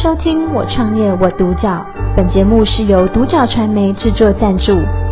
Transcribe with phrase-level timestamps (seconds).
[0.00, 1.68] 收听《我创业我独角》，
[2.16, 4.70] 本节目是由独角传媒制作赞助，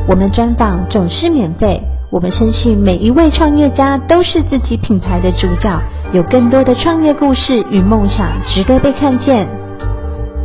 [0.08, 1.82] 我们专访总是免费。
[2.12, 9.48] 我们相信每一位创业家都是自己品牌的主角，有更多的创业故事与梦想值得被看见。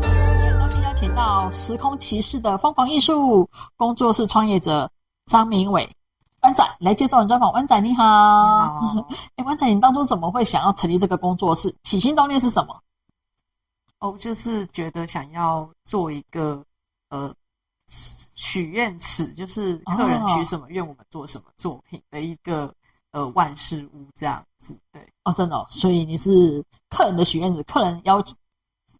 [0.01, 3.47] 今天很高兴邀请到时空骑士的疯狂艺术
[3.77, 4.89] 工作室创业者
[5.27, 5.87] 张明伟，
[6.41, 7.53] 湾仔来接受我们专访。
[7.53, 9.05] 湾仔你好，
[9.37, 11.75] 哎，湾仔，你当初怎么会想要成立这个工作室？
[11.83, 12.77] 起心动念是什么？
[14.01, 16.65] 哦，就是觉得想要做一个
[17.09, 17.35] 呃
[17.87, 22.73] 许愿池，就是客人许什么愿，我们做什么作品的一个
[23.11, 24.75] 呃万事屋这样子。
[24.91, 28.23] 对，哦，真的哦，所以你是客人的许愿池，客人要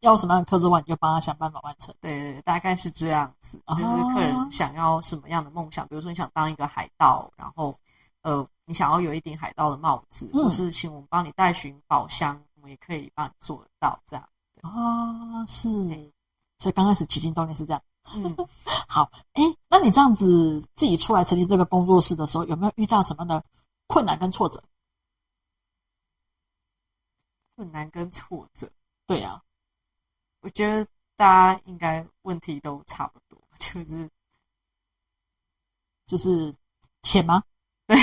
[0.02, 1.96] 要什么样的客制化，你就帮他想办法完成。
[2.00, 3.60] 对，大概是这样子。
[3.68, 7.76] 就是客人想要什么样的梦想，比如说你想当一个海盗，然后
[8.22, 14.30] 呃你想要有一顶海盗的帽子，或、嗯、是请我们帮你带寻宝箱，我们也可以帮你做得到这样。
[14.62, 15.70] 啊，是，
[16.60, 17.82] 所以刚开始起心动念是这样。
[18.14, 18.36] 嗯，
[18.88, 23.44] 好，哎，那你这样子自己出来成立这个工作室的时候，有没有遇到什么样的
[23.88, 24.64] 困难跟挫折？
[27.56, 28.72] 困难跟挫折，
[29.06, 29.44] 对呀、啊，
[30.42, 34.10] 我觉得大家应该问题都差不多， 就是
[36.08, 36.54] 就是
[37.04, 37.44] 钱吗？
[37.88, 37.98] 对，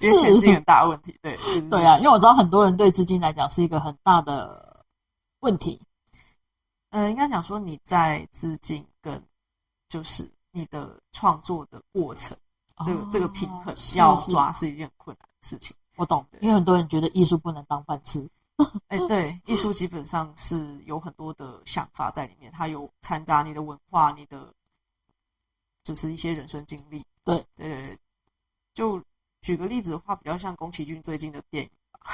[0.00, 1.18] 是一个很大问题。
[1.20, 1.36] 对，
[1.68, 4.75] 对啊，因为我知道很多人对资金来讲是一个很大的。
[5.46, 5.80] 问题，
[6.90, 9.22] 呃，应该讲说你在资金跟
[9.88, 12.36] 就是你的创作的过程，
[12.84, 15.76] 这个、哦、这个平衡要抓是一件困难的事情。
[15.94, 18.28] 我懂的，因为很多人觉得艺术不能当饭吃。
[18.88, 24.52] 哎，对，艺术基本上是有很多的想法在里面，它有掺杂你的文化，你的
[25.84, 27.04] 就是一些人生经历。
[27.22, 28.00] 对，对，
[28.74, 29.04] 就
[29.40, 31.70] 举个例子的话，比较像宫崎骏最近的电影。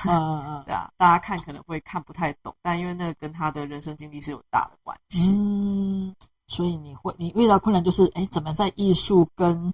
[0.07, 5.35] 嗯嗯嗯， 对啊，大家看可能会看不太懂，但因为那个跟他的人生经历是有大的关系。
[5.37, 6.15] 嗯，
[6.47, 9.73] 所以你会你遇到困难就是，哎，怎么在艺术跟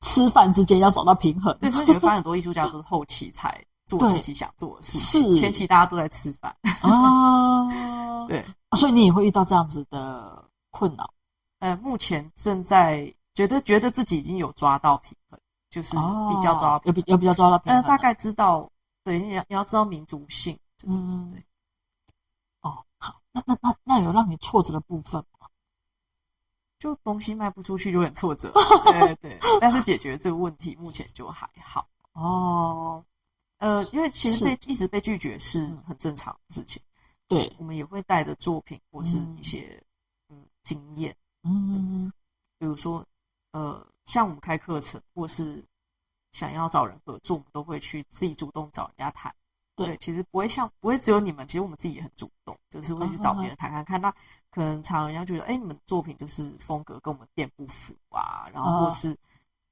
[0.00, 1.56] 吃饭之间要找到平衡？
[1.60, 6.56] 对，所以你会发现很多艺术家都是后期才做自己想做的事，是前期大家都在吃饭。
[6.82, 8.44] 啊，对，
[8.76, 11.14] 所以你也会遇到这样子的困扰。
[11.60, 15.38] 呃，目前正在觉得觉得自己已经有抓到平衡，
[15.70, 18.70] 就是比较抓有比有比较抓到平衡，呃，大概知道。
[19.04, 21.44] 对，你要你要知道民族性，嗯，对，
[22.60, 25.48] 哦，好，那那那那有让你挫折的部分吗？
[26.78, 28.52] 就东西卖不出去就很挫折，
[28.86, 31.88] 对对，但是解决这个问题目前就还好。
[32.12, 33.04] 哦，
[33.58, 36.82] 呃，因为其实被一直被拒绝是很正常的事情。
[37.26, 39.82] 对，我们也会带着作品或是一些
[40.28, 42.12] 嗯经验，嗯，
[42.58, 43.06] 比如说
[43.50, 45.64] 呃，像我们开课程或是。
[46.32, 49.34] 想要找人合作，我们都会去自己主动找人家谈。
[49.74, 54.00] 对，其实不会像不会只有你们，其实我们自己也很主动，就是会去找别人谈看看。
[54.02, 54.14] 那
[54.50, 59.16] 可能常人家觉得，哎，你们作品就是风格跟我们店不符啊，然后或是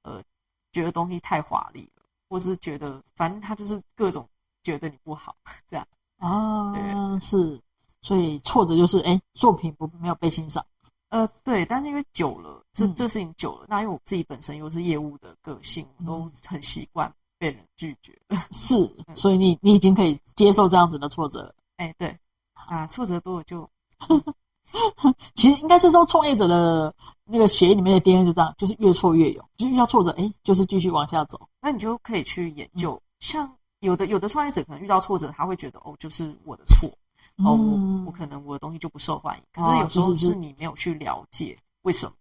[0.01, 0.23] 呃
[0.71, 4.27] 觉得东西太华丽了，或是觉得反正他就是各种
[4.63, 5.35] 觉得你不好
[5.69, 5.87] 这样。
[6.17, 7.61] 啊，对，是，
[8.01, 10.65] 所以挫折就是哎作品不没有被欣赏。
[11.11, 18.17] 呃，对，但是因为久了，这这事情久了，嗯、那因为我自己本身又是业务的个性，我都很习惯被人拒绝。
[18.49, 21.55] 是，所以你你已经可以接受这样子的挫折了。
[21.75, 22.17] 哎，对，
[22.53, 23.69] 啊，挫折多了就，
[25.35, 26.95] 其实应该是说创业者的
[27.25, 31.49] 那个协议里面的 DNA 就这样，就是越挫越勇，就遇到挫折，哎，就是继续往下走。
[31.59, 36.97] 那你就可以去研究，嗯、像有的有的创业者可能遇到挫折，他会觉得哦，就是我的错。
[37.45, 42.13] 哦，我我可能我的东西就不受欢迎，可是有时候是你没有去了解为什么。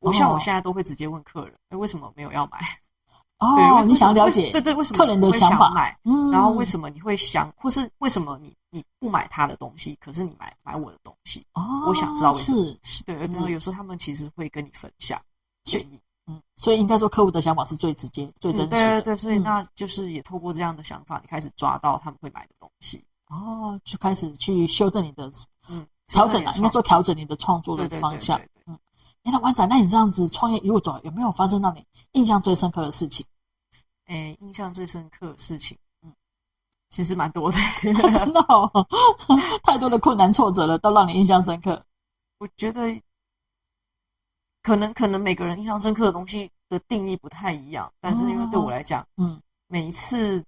[0.00, 2.58] 我像我现在都会直接问客人，哎，为什么没有要买？
[3.38, 5.98] 哦，对，你想要了解，对对，为什么客人的想法买？
[6.04, 11.46] 嗯，然后为什么你会想，或是为什么你你不买他的东西，可是你买买我的东西？
[11.54, 12.76] 哦，我想知道为什么。
[12.82, 15.22] 是，对，然后有时候他们其实会跟你分享
[15.72, 16.00] 原因。
[16.26, 18.76] 嗯，所以应该说客户的想法是最直接、最真实的。
[18.76, 23.04] 对对对，所以那就是也透过这样的想法，你开始抓到他们会买的东西。
[23.32, 25.32] 哦，就开始去修正你的，
[25.66, 28.38] 嗯，调整啊，应该说调整你的创作的方向。
[28.38, 28.78] 对对对对对，嗯，
[29.22, 33.24] 哎，那湾仔，那你这样子创业一路走，有没有发生让你印象最深刻的事情？
[34.04, 36.12] 哎，印象最深刻的事情，嗯，
[36.90, 37.58] 其实蛮多的，
[38.12, 38.86] 真的哦，
[39.62, 41.86] 太多的困难挫折了，都让你印象深刻。
[42.38, 43.00] 我觉得，
[44.62, 50.44] 可能可能每个人印象深刻的东西的定义不太一样，但是因为对我来讲，嗯，每一次。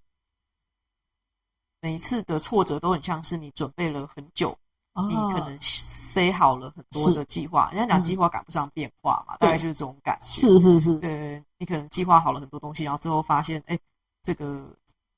[1.85, 4.57] 每一次的挫折都很像是你准备了很久，
[4.95, 7.71] 哦、你可能塞好了很多的计划。
[7.75, 10.25] 人家讲计划赶不上变化嘛，嗯、大概就是这种感觉。
[10.25, 13.79] 是是是，对，你可能计划好了很多东西，然后最后发现，哎，
[14.23, 14.67] 这个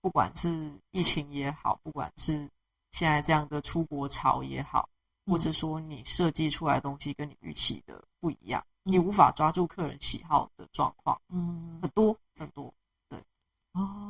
[0.01, 2.51] 不管是疫情也好，不管是
[2.91, 4.89] 现在这样的出国潮也好，
[5.25, 12.17] 或是说你设计出来的东西跟你预期的不一样，嗯、你无法抓住客人喜好的状况，嗯，很多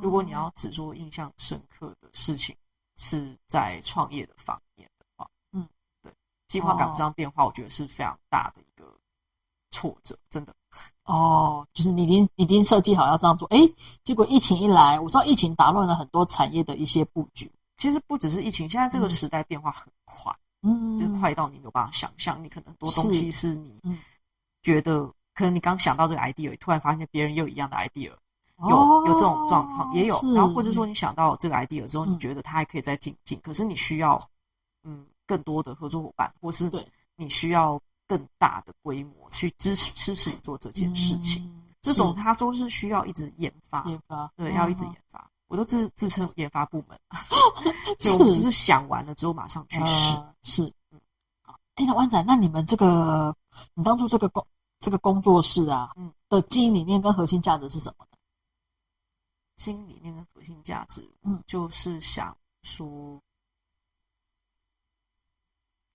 [0.07, 2.55] 如果你要只说印象深刻的事情
[2.95, 5.67] 是在创业的方面的话，嗯，
[6.01, 6.13] 对，
[6.47, 8.95] 计划赶不上变化，我觉得是非常大的一个
[9.69, 10.55] 挫折，真的。
[11.03, 13.57] 哦，就是你已经已经设计好要这样做，哎，
[14.05, 17.51] 结果疫情一来，我知道疫情打乱了很多产业的一些布局。
[17.75, 23.77] 其实不只是疫情，现在这个时代变化很快，嗯，就是快到你没有办法想象，你可能很多东西是你
[24.61, 28.13] 觉得，嗯、可能你刚想到这个 idea，突然发现别人又有一样的 idea，
[28.59, 34.29] 有、哦、有这种状况也有，然后或者说你想到这个 idea 之后，你觉得它还可以再进进，可是你需要
[34.83, 36.71] 嗯更多的合作伙伴，或是
[37.15, 45.29] 你需要更大的规模去支持支持你做这件事情，嗯、这种它都是需要一直研发，研发对，要一直研发。
[45.47, 46.99] 我都自自称研发部门，
[47.99, 50.13] 就我们只是想完了之后马上去试。
[50.13, 50.99] 呃、是，嗯，
[51.41, 51.55] 好。
[51.75, 53.33] 哎，那湾仔，那你们这个，
[53.73, 54.45] 你当初这个工
[54.81, 58.16] 这个工作室啊，嗯，的经营理念跟核心价值是什么呢？
[59.57, 63.21] 经营理念跟核心价值，嗯，就是想说，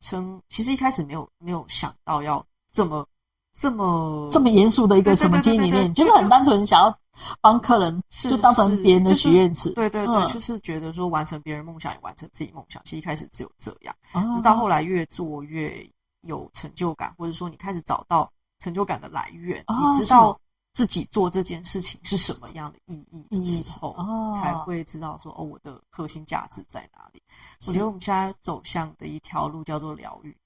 [0.00, 3.08] 称其实一开始没有没有想到要这么。
[3.54, 6.98] 这么这么严肃的一个什么经营理念，就是很单纯想要
[7.42, 9.74] 帮客人，就当成别人的许愿池。
[9.74, 12.82] 对对对，就是觉得说完成别人梦想也完成自己梦想。
[12.84, 13.94] 其实一开始只有这样，
[14.38, 15.90] 直到后来越做越
[16.22, 20.40] 有成就感，或者说你开始找到成就感的来源，你知道
[20.72, 27.22] 自己做这件事情是什么样的意义的时候，才会知道说哦，我的核心价值在哪里。
[27.66, 30.36] 我觉得我们现在走向的一条路叫做疗愈。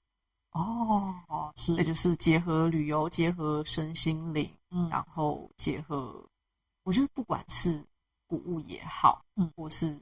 [0.51, 6.29] 哦哦，是，也就是结合旅游，结合身心灵，嗯，然后结合，
[6.83, 7.85] 我觉得不管是
[8.25, 9.99] 古物也好，嗯，或是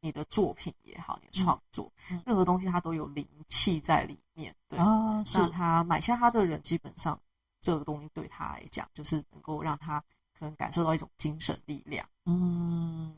[0.00, 7.20] 你的作品也好，你的创作，嗯，任何东西它都有灵气在里面，对，哦，是，那他买下它的人，基本上
[7.62, 10.04] 这个东西对他来讲，就是能够让他
[10.38, 13.14] 可能感受到一种精神力量，嗯。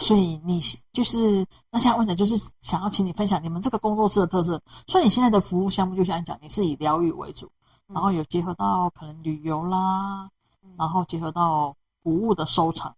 [0.00, 0.58] 所以你
[0.92, 4.60] 就是那现在问的，就是想要请你分享你们这个工作室的特色。
[4.88, 7.52] 所以你现在的服务项目就像你讲，你是以疗愈为主，
[7.86, 10.30] 然后有结合到可能旅游啦，
[10.76, 12.96] 然后结合到古物的收藏，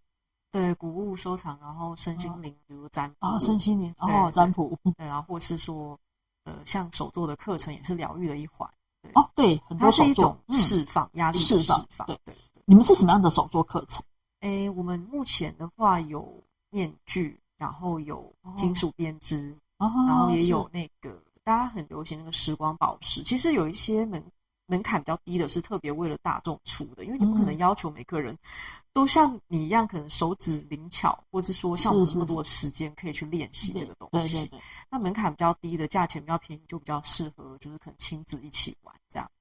[0.51, 3.27] 对，古物收藏，然后身心灵，比如占卜。
[3.27, 5.99] 啊，身心灵哦，占卜，对，然后或是说
[6.45, 8.71] 呃，像手作的课程也是疗愈的一环。
[9.13, 12.35] 哦，对，很多是一种释放压力释放，对对。
[12.65, 14.03] 你们是什么样的手作课程？
[14.41, 16.43] 诶，我们目前的话有。
[16.69, 23.23] 面具，然后有金属编织，哦、然后也有那个大家很流行那个时光宝石。
[23.23, 24.25] 其实有一些门
[24.67, 28.37] 门槛比较低的，是特别为了大众出的，因为你不可能要求每个人
[28.93, 34.45] 都像你一样，可能手指灵巧，或是说像我们那么多时间可以去练习这个东西。
[34.45, 34.61] 对对对。
[34.91, 39.31] 那门槛比较低的，价钱比较便宜，就比较适合，就是可能亲子一起玩这样。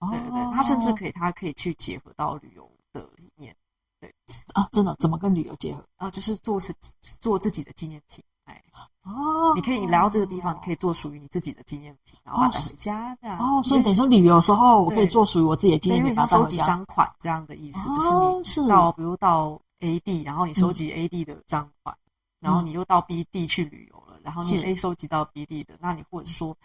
[0.00, 3.56] 对对对，它甚至可以，它可以去结合到旅游的里面。
[4.00, 4.12] 对
[4.52, 6.10] 啊，真的怎么跟旅游结合啊？
[6.10, 6.74] 就是做是
[7.20, 8.64] 做自己的纪念品，哎
[9.04, 13.38] 哦，你可以来到这个地方，你可以做属于你自己的纪念品，然后带回家这样。
[13.38, 21.96] 哦，所以等于说旅游的时候，我可以做属于我自己的纪念品，收集赃款这样的意思，就是你到比如到 A 地，然后你收集 A 地的赃款，
[22.38, 26.56] 然后你又到 B 地去旅游了，然后你 A 收集到 B 地的，那你或者说，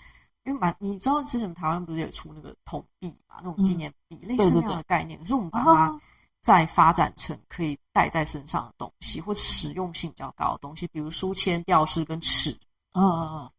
[0.43, 5.99] 因为蛮你知道之前台湾不是也出那个铜币嘛，那种纪念币类似那样的概念，可是我们把它。
[6.47, 12.57] 再发展成可以带在身上的东西，或实用性比较高的东西，比如书签、吊饰跟尺，
[12.93, 13.51] 嗯嗯嗯，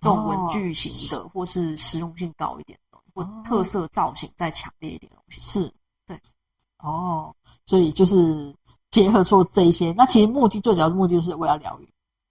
[0.00, 5.72] 这种文具型的，或是实用性高一点的东西，或特色造型再强烈一点的东西，是，
[6.04, 6.20] 对，
[6.78, 8.56] 哦，所以就是
[8.90, 11.84] 结合说这一些，那其实目的最主要的目的就是为了疗愈，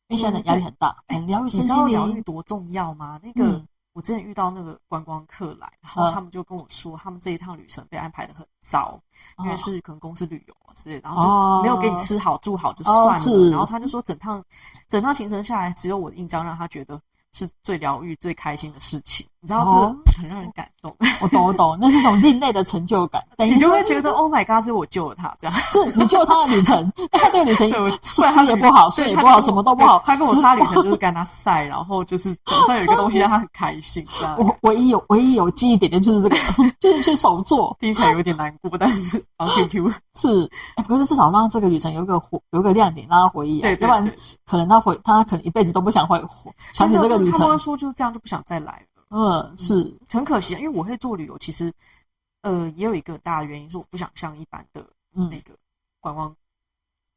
[0.10, 3.18] 因为现在压力很大，哎，疗愈身心，疗愈多重要吗？
[3.24, 3.66] 那个。
[3.96, 9.02] 我之前遇到那个观光客来，然后他们就跟我说，他们这一趟旅程被安排得很糟，
[9.40, 14.44] 因为是可能公司旅游啊之类，然后就没有给你吃好住好就算了，然后他就说整趟
[14.90, 17.02] 整趟行程下来，只有我的印章让他觉得。
[17.38, 20.96] 是最疗愈、最开心的事情，你知道这很让人感动。
[21.22, 23.22] 我懂，我懂，那是一种另类的成就感。
[23.38, 25.56] 等 于你就会觉得， Oh my God，是我救了他，这样。
[25.56, 27.70] 是你救了他的旅程，但他这个旅程
[28.02, 30.02] 吃也不好，睡也不好，什么都不好。
[30.04, 34.04] 他跟我说他旅程就是跟他晒，然后就是手上有一个东西让他很开心。
[34.18, 34.36] 这样。
[34.40, 36.38] 我唯一有唯一有记忆点的就是这个，
[36.80, 40.50] 就是去手做，听起来有点难过，但是好 Q 是，
[40.88, 43.62] 可是至少让这个旅程有一个回有一个亮点，让他回忆。
[43.62, 44.12] 对，要不然
[44.44, 46.20] 可能他回他可能一辈子都不想回
[46.72, 47.42] 想起这个旅程。
[47.42, 48.95] 他们说就是这样，就不想再来了。
[49.10, 51.74] 嗯，是很可惜，因为我会做旅游，其实
[52.42, 55.58] 呃也有一个大的原因，是我不想像一般的那个
[56.00, 56.36] 观光，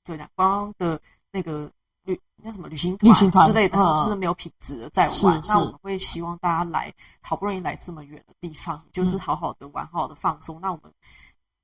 [0.04, 1.72] 对的，观光的那个
[2.04, 5.12] 旅那什么旅行旅行团之类的，是没有品质的在玩。
[5.42, 10.60] 是那我们会希望大家来，好不容易来这么远的地方，就是好好的玩，好好的放松。
[10.60, 10.92] 那我们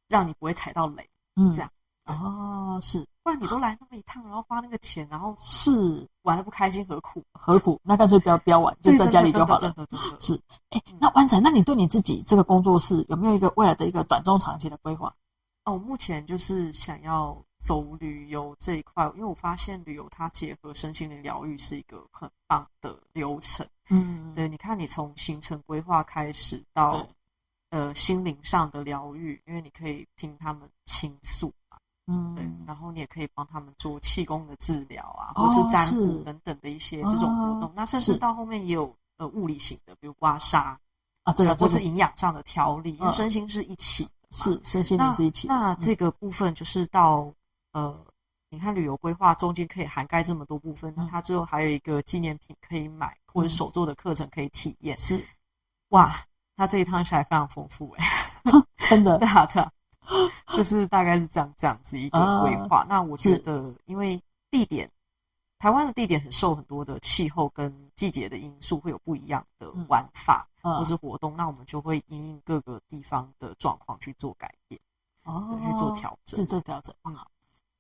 [0.09, 1.71] 让你不会踩到雷，嗯，这样。
[2.05, 7.25] 哦，是，不然你都来那么一趟，然后花那个钱，然后是玩的不开心，何苦？
[7.33, 7.81] 何苦？
[7.83, 9.75] 那干脆不要不要玩，就在家里就好了。
[10.21, 15.17] 是，哎，那湾仔，那你对你自己这个工作室有没有一个未来的一个短中长期的规划？
[15.65, 23.67] 哦，目前就是想要走旅游这一块，因为我发现旅游它结合身心灵疗愈是一个很棒的流程。
[23.89, 27.09] 嗯，对，你看你从行程规划开始到
[27.71, 31.55] 呃心灵上的疗愈，因为你可以听他们倾诉。
[32.07, 37.73] 嗯，对，然后你也可以帮他们做气功的治疗啊，或是占卜等等的一些这种活动。
[37.75, 40.77] 那甚至到后面也有呃物理型的，比如刮痧
[41.23, 45.49] 啊，这个或是营养上的调理，因为身心是一起的，是身心灵是一起。
[45.49, 47.33] 那这个部分就是到
[47.73, 47.99] 呃，
[48.51, 54.99] 你看旅游规划中间可以涵盖这么多部分，那它最后还有一个纪念品可以买，或者手做的课程可以体验。
[54.99, 55.25] 是，
[55.89, 58.07] 哇，他这一趟下来非常丰富哎，
[58.77, 59.73] 真的， 对啊，对啊。
[60.57, 62.87] 就是大概是这样这样子一个规划。
[62.89, 64.91] 那我觉得，因为地点，
[65.59, 71.37] 台湾的地点很受很多的气候跟季节的因素，会有不一样的玩法或是活动。
[71.37, 74.81] 那我们就会因应各个地方的状况去做改变，
[75.25, 76.95] 哦，去做调整，是做调整。
[77.05, 77.31] 嗯，好。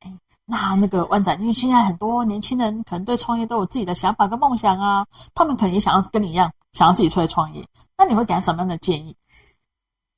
[0.00, 7.68] 哎，那那个湾仔，因为现在很多年轻人可能对创业都有自己的想法跟梦想啊，他们可能也想要跟你一样，想要自己出来创业。
[7.96, 9.16] 那你会给他什么样的建议？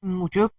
[0.00, 0.52] 嗯，我觉得。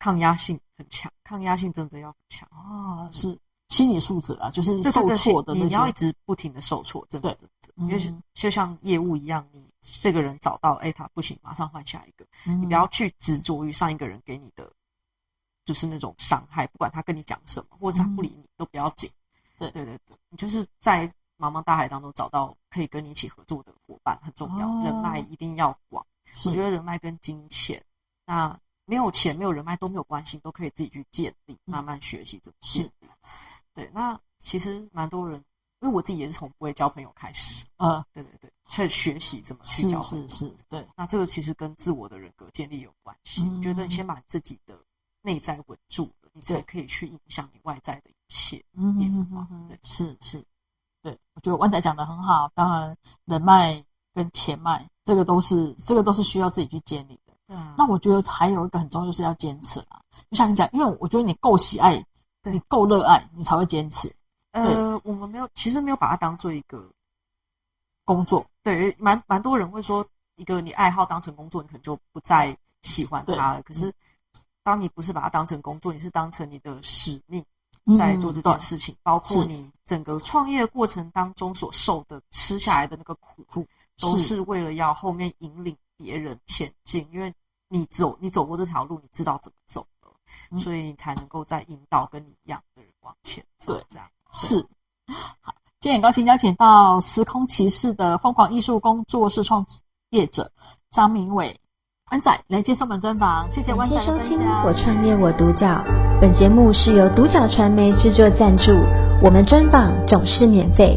[0.00, 3.10] 抗压性很强，抗压性真的要很强啊！
[3.10, 7.36] 是心理素质啊，就是受挫的，你要一直不停的受挫，真的，
[7.74, 14.72] 因为就像业务一样，你这个人找到，哎，他不行，马上换下一个，你不要去执着于上一个人给你的，
[15.64, 19.10] 就是那种伤害，不管他跟你讲什么，或者他不理你，都不要紧。
[19.58, 26.06] 对对对对，你就是在茫茫大海当中找到可以跟你一起合作的伙伴很重要，人脉一定要广。
[26.46, 27.84] 我觉得人脉跟金钱，
[28.24, 28.60] 那。
[28.88, 32.88] 没有钱，没有人脉都没有关系，都可以自己去建立，慢慢学习怎么建立。
[32.88, 32.92] 是，
[33.74, 33.90] 对。
[33.92, 35.44] 那其实蛮多人，
[35.80, 40.26] 因为我自己也是从不会交朋友开始，啊，对对对，去学习怎么去交朋友。
[40.26, 40.88] 是是是，对。
[40.96, 43.46] 那这个其实跟自我的人格建立有关系。
[43.46, 44.80] 我觉得你先把自己的
[45.20, 48.64] 内在稳住了，你才可以去影响你外在的一切
[48.98, 49.46] 变化。
[49.68, 50.46] 对，是是，
[51.02, 51.18] 对。
[51.34, 57.27] 我觉得万仔讲的很好，当然人脉跟钱脉，这个都是这个都是需要自己去建立的。
[57.48, 60.02] 嗯，那我觉得还有一个很重要，就是要坚持啊。
[60.30, 62.04] 就像你讲，因为我觉得你够喜爱，
[62.44, 64.14] 你够热爱，你才会坚持。
[64.50, 66.90] 呃，我们没有，其实没有把它当做一个
[68.04, 68.46] 工作。
[68.62, 73.62] 对，蛮蛮多人会说，一个你爱好当成工作，你可能就不再喜欢它了。
[73.62, 73.94] 可是，
[74.62, 77.46] 当你不是把它当成工作，你是当成你的使命
[77.96, 83.66] 在做这件事情，包括你整个创业过程当中所受的吃下来的那个苦苦，
[83.98, 87.34] 都是为了要后面引领别人前进，因为
[87.68, 90.12] 你走，你走过这条路，你知道怎么走了，
[90.50, 93.74] 嗯、所以你才能够再引导跟你一样的人往前走。
[93.74, 94.66] 对，这样是。
[95.42, 99.66] 好，今天很高兴邀请到时空骑士的疯狂艺术工作室创
[100.10, 100.52] 业者
[100.90, 101.60] 张明伟
[102.10, 103.50] 湾仔来接受我们专访。
[103.50, 104.64] 谢谢湾仔的分享。
[104.64, 105.84] 我创业我独角，
[106.20, 108.72] 本节目是由独角传媒制作赞助，
[109.22, 110.96] 我们专访总是免费。